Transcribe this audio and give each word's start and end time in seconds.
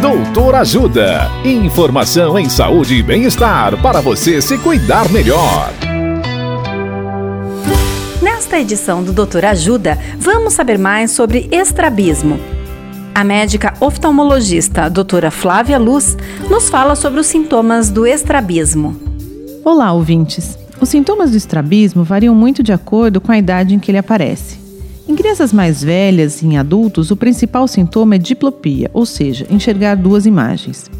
Doutor 0.00 0.54
Ajuda. 0.56 1.30
Informação 1.42 2.38
em 2.38 2.50
saúde 2.50 2.96
e 2.96 3.02
bem-estar 3.02 3.80
para 3.80 4.02
você 4.02 4.42
se 4.42 4.58
cuidar 4.58 5.10
melhor. 5.10 5.72
Nesta 8.20 8.60
edição 8.60 9.02
do 9.02 9.10
Doutor 9.10 9.46
Ajuda, 9.46 9.98
vamos 10.18 10.52
saber 10.52 10.78
mais 10.78 11.12
sobre 11.12 11.48
estrabismo. 11.50 12.38
A 13.14 13.24
médica 13.24 13.72
oftalmologista 13.80 14.90
doutora 14.90 15.30
Flávia 15.30 15.78
Luz 15.78 16.16
nos 16.50 16.68
fala 16.68 16.94
sobre 16.94 17.18
os 17.18 17.26
sintomas 17.26 17.88
do 17.88 18.06
estrabismo. 18.06 19.00
Olá, 19.64 19.92
ouvintes. 19.92 20.58
Os 20.78 20.90
sintomas 20.90 21.30
do 21.30 21.38
estrabismo 21.38 22.04
variam 22.04 22.34
muito 22.34 22.62
de 22.62 22.72
acordo 22.72 23.18
com 23.18 23.32
a 23.32 23.38
idade 23.38 23.74
em 23.74 23.78
que 23.78 23.90
ele 23.90 23.98
aparece. 23.98 24.65
Em 25.08 25.14
crianças 25.14 25.52
mais 25.52 25.84
velhas 25.84 26.42
e 26.42 26.46
em 26.46 26.58
adultos, 26.58 27.12
o 27.12 27.16
principal 27.16 27.68
sintoma 27.68 28.16
é 28.16 28.18
diplopia, 28.18 28.90
ou 28.92 29.06
seja, 29.06 29.46
enxergar 29.48 29.94
duas 29.94 30.26
imagens. 30.26 30.90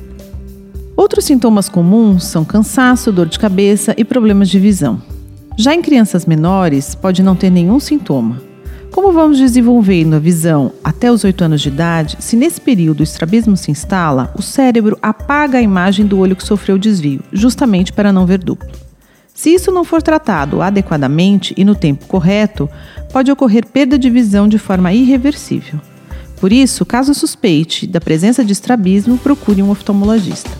Outros 0.97 1.25
sintomas 1.25 1.69
comuns 1.69 2.25
são 2.25 2.45
cansaço, 2.45 3.11
dor 3.11 3.27
de 3.27 3.37
cabeça 3.37 3.95
e 3.99 4.05
problemas 4.05 4.49
de 4.49 4.61
visão. 4.61 5.03
Já 5.59 5.75
em 5.75 5.83
crianças 5.83 6.25
menores, 6.25 6.95
pode 6.95 7.21
não 7.21 7.35
ter 7.35 7.51
nenhum 7.51 7.81
sintoma. 7.81 8.41
Como 8.93 9.13
vamos 9.13 9.39
desenvolvendo 9.39 10.15
a 10.15 10.21
visão 10.21 10.73
até 10.85 11.11
os 11.11 11.25
8 11.25 11.43
anos 11.43 11.61
de 11.61 11.69
idade, 11.69 12.17
se 12.21 12.37
nesse 12.37 12.61
período 12.61 13.01
o 13.01 13.03
estrabismo 13.03 13.57
se 13.57 13.73
instala, 13.73 14.33
o 14.39 14.43
cérebro 14.43 14.97
apaga 15.03 15.59
a 15.59 15.63
imagem 15.63 16.07
do 16.07 16.19
olho 16.19 16.37
que 16.37 16.47
sofreu 16.47 16.77
o 16.77 16.79
desvio, 16.79 17.21
justamente 17.33 17.93
para 17.93 18.13
não 18.13 18.25
ver 18.25 18.39
duplo. 18.39 18.71
Se 19.37 19.53
isso 19.53 19.71
não 19.71 19.85
for 19.85 20.01
tratado 20.01 20.63
adequadamente 20.63 21.53
e 21.59 21.65
no 21.65 21.75
tempo 21.75 22.07
correto, 22.07 22.71
pode 23.17 23.33
ocorrer 23.33 23.65
perda 23.65 23.99
de 23.99 24.11
visão 24.11 24.47
de 24.47 24.59
forma 24.59 24.93
irreversível. 24.93 25.81
Por 26.39 26.53
isso, 26.53 26.85
caso 26.85 27.15
suspeite 27.15 27.87
da 27.87 27.99
presença 27.99 28.45
de 28.45 28.53
estrabismo, 28.53 29.17
procure 29.17 29.63
um 29.63 29.71
oftalmologista. 29.71 30.51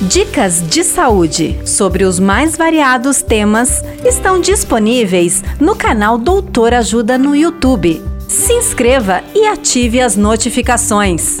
Dicas 0.00 0.66
de 0.70 0.82
saúde 0.82 1.60
sobre 1.66 2.04
os 2.04 2.18
mais 2.18 2.56
variados 2.56 3.20
temas 3.20 3.84
estão 4.06 4.40
disponíveis 4.40 5.44
no 5.60 5.76
canal 5.76 6.16
Doutor 6.16 6.72
Ajuda 6.72 7.18
no 7.18 7.36
YouTube. 7.36 8.02
Se 8.26 8.54
inscreva 8.54 9.22
e 9.34 9.46
ative 9.46 10.00
as 10.00 10.16
notificações. 10.16 11.40